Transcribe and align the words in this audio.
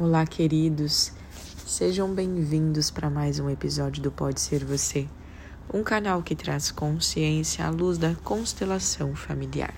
Olá, 0.00 0.24
queridos. 0.24 1.10
Sejam 1.66 2.14
bem-vindos 2.14 2.88
para 2.88 3.10
mais 3.10 3.40
um 3.40 3.50
episódio 3.50 4.00
do 4.00 4.12
Pode 4.12 4.40
Ser 4.40 4.64
Você, 4.64 5.08
um 5.74 5.82
canal 5.82 6.22
que 6.22 6.36
traz 6.36 6.70
consciência 6.70 7.66
à 7.66 7.70
luz 7.70 7.98
da 7.98 8.14
constelação 8.14 9.16
familiar. 9.16 9.74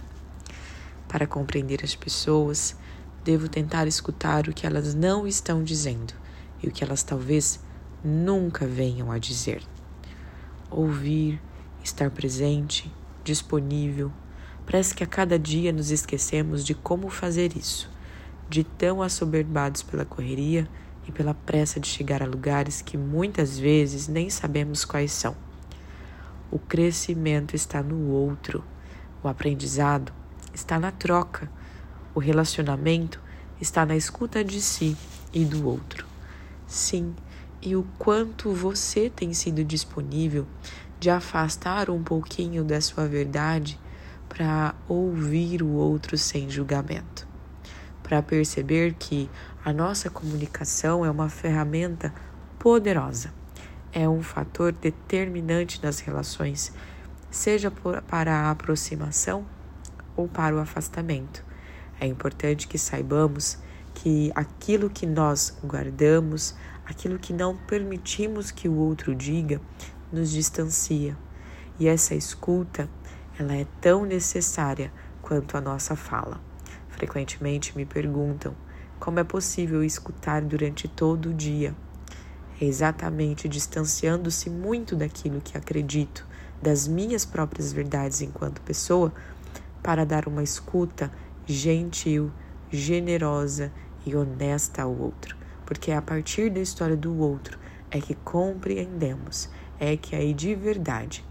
Para 1.09 1.27
compreender 1.27 1.81
as 1.83 1.95
pessoas, 1.95 2.77
devo 3.25 3.49
tentar 3.49 3.87
escutar 3.87 4.47
o 4.47 4.53
que 4.53 4.67
elas 4.67 4.95
não 4.95 5.27
estão 5.27 5.65
dizendo 5.65 6.13
e 6.63 6.69
o 6.69 6.71
que 6.71 6.85
elas 6.85 7.03
talvez 7.03 7.59
nunca 8.05 8.67
venham 8.67 9.11
a 9.11 9.17
dizer. 9.17 9.63
Ouvir, 10.71 11.41
estar 11.83 12.11
presente, 12.11 12.93
disponível. 13.25 14.13
Parece 14.67 14.95
que 14.95 15.03
a 15.03 15.07
cada 15.07 15.39
dia 15.39 15.73
nos 15.73 15.91
esquecemos 15.91 16.63
de 16.63 16.75
como 16.75 17.09
fazer 17.09 17.57
isso 17.57 17.89
de 18.51 18.65
tão 18.65 19.01
assoberbados 19.01 19.81
pela 19.81 20.05
correria 20.05 20.69
e 21.07 21.13
pela 21.13 21.33
pressa 21.33 21.79
de 21.79 21.87
chegar 21.87 22.21
a 22.21 22.27
lugares 22.27 22.83
que 22.83 22.99
muitas 22.99 23.57
vezes 23.57 24.09
nem 24.09 24.29
sabemos 24.29 24.85
quais 24.85 25.13
são. 25.13 25.37
O 26.51 26.59
crescimento 26.59 27.55
está 27.55 27.81
no 27.81 28.09
outro, 28.09 28.65
o 29.23 29.29
aprendizado 29.29 30.13
está 30.53 30.81
na 30.81 30.91
troca, 30.91 31.49
o 32.13 32.19
relacionamento 32.19 33.21
está 33.61 33.87
na 33.87 33.95
escuta 33.95 34.43
de 34.43 34.61
si 34.61 34.97
e 35.33 35.45
do 35.45 35.69
outro. 35.69 36.05
Sim, 36.67 37.15
e 37.63 37.77
o 37.77 37.87
quanto 38.01 38.53
você 38.53 39.09
tem 39.09 39.33
sido 39.33 39.63
disponível 39.63 40.45
de 40.99 41.09
afastar 41.09 41.89
um 41.89 42.03
pouquinho 42.03 42.65
da 42.65 42.81
sua 42.81 43.07
verdade 43.07 43.79
para 44.29 44.75
ouvir 44.89 45.63
o 45.63 45.69
outro 45.69 46.19
sem 46.19 46.51
julgamento 46.51 47.30
para 48.11 48.21
perceber 48.21 48.95
que 48.95 49.31
a 49.65 49.73
nossa 49.73 50.11
comunicação 50.11 51.05
é 51.05 51.11
uma 51.13 51.29
ferramenta 51.29 52.13
poderosa, 52.59 53.33
é 53.93 54.09
um 54.09 54.21
fator 54.21 54.73
determinante 54.73 55.81
nas 55.81 56.01
relações, 56.01 56.73
seja 57.31 57.71
para 57.71 58.35
a 58.35 58.51
aproximação 58.51 59.47
ou 60.17 60.27
para 60.27 60.57
o 60.57 60.59
afastamento. 60.59 61.45
É 62.01 62.07
importante 62.09 62.67
que 62.67 62.77
saibamos 62.77 63.59
que 63.95 64.33
aquilo 64.35 64.91
que 64.91 65.07
nós 65.07 65.57
guardamos, 65.65 66.57
aquilo 66.85 67.17
que 67.17 67.33
não 67.33 67.57
permitimos 67.57 68.51
que 68.51 68.69
o 68.69 68.75
outro 68.75 69.15
diga, 69.15 69.61
nos 70.13 70.33
distancia. 70.33 71.17
E 71.79 71.87
essa 71.87 72.17
escuta, 72.17 72.91
ela 73.39 73.55
é 73.55 73.69
tão 73.81 74.05
necessária 74.05 74.93
quanto 75.23 75.57
a 75.57 75.61
nossa 75.61 75.95
fala. 75.95 76.50
Frequentemente 77.01 77.75
me 77.75 77.87
perguntam 77.87 78.55
como 78.99 79.19
é 79.19 79.25
possível 79.25 79.83
escutar 79.83 80.43
durante 80.43 80.87
todo 80.87 81.31
o 81.31 81.35
dia. 81.35 81.75
Exatamente 82.61 83.49
distanciando-se 83.49 84.51
muito 84.51 84.95
daquilo 84.95 85.41
que 85.41 85.57
acredito, 85.57 86.27
das 86.61 86.87
minhas 86.87 87.25
próprias 87.25 87.73
verdades 87.73 88.21
enquanto 88.21 88.61
pessoa, 88.61 89.15
para 89.83 90.05
dar 90.05 90.29
uma 90.29 90.43
escuta 90.43 91.11
gentil, 91.47 92.31
generosa 92.71 93.73
e 94.05 94.15
honesta 94.15 94.83
ao 94.83 94.95
outro. 94.95 95.35
Porque 95.65 95.91
é 95.91 95.97
a 95.97 96.03
partir 96.03 96.51
da 96.51 96.61
história 96.61 96.99
do 96.99 97.19
outro 97.19 97.59
é 97.91 97.99
que 97.99 98.15
compreendemos, 98.15 99.49
é 99.79 99.97
que 99.97 100.15
aí 100.15 100.35
de 100.35 100.55
verdade 100.55 101.25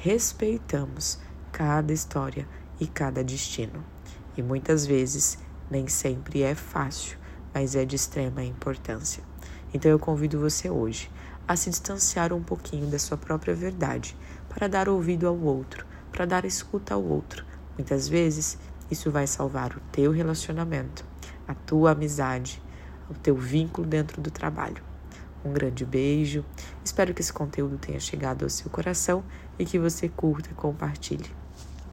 respeitamos 0.00 1.20
cada 1.52 1.92
história 1.92 2.44
e 2.80 2.88
cada 2.88 3.22
destino. 3.22 3.95
E 4.36 4.42
muitas 4.42 4.86
vezes 4.86 5.38
nem 5.70 5.88
sempre 5.88 6.42
é 6.42 6.54
fácil, 6.54 7.18
mas 7.54 7.74
é 7.74 7.84
de 7.84 7.96
extrema 7.96 8.44
importância. 8.44 9.22
Então 9.72 9.90
eu 9.90 9.98
convido 9.98 10.38
você 10.38 10.70
hoje 10.70 11.10
a 11.48 11.56
se 11.56 11.70
distanciar 11.70 12.32
um 12.32 12.42
pouquinho 12.42 12.86
da 12.86 12.98
sua 12.98 13.16
própria 13.16 13.54
verdade 13.54 14.16
para 14.48 14.68
dar 14.68 14.88
ouvido 14.88 15.26
ao 15.26 15.38
outro, 15.38 15.86
para 16.10 16.26
dar 16.26 16.44
escuta 16.44 16.94
ao 16.94 17.02
outro. 17.02 17.44
Muitas 17.76 18.08
vezes 18.08 18.58
isso 18.90 19.10
vai 19.10 19.26
salvar 19.26 19.76
o 19.76 19.80
teu 19.92 20.12
relacionamento, 20.12 21.04
a 21.46 21.54
tua 21.54 21.92
amizade, 21.92 22.62
o 23.08 23.14
teu 23.14 23.36
vínculo 23.36 23.86
dentro 23.86 24.20
do 24.20 24.30
trabalho. 24.30 24.82
Um 25.44 25.52
grande 25.52 25.84
beijo. 25.84 26.44
Espero 26.84 27.14
que 27.14 27.20
esse 27.20 27.32
conteúdo 27.32 27.78
tenha 27.78 28.00
chegado 28.00 28.42
ao 28.44 28.50
seu 28.50 28.70
coração 28.70 29.22
e 29.58 29.64
que 29.64 29.78
você 29.78 30.08
curta 30.08 30.50
e 30.50 30.54
compartilhe. 30.54 31.45